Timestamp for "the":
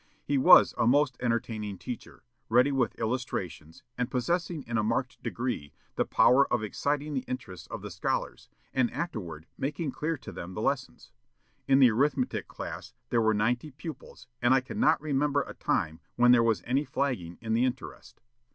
5.95-6.05, 7.13-7.23, 7.83-7.91, 10.55-10.59, 11.77-11.91, 17.53-17.63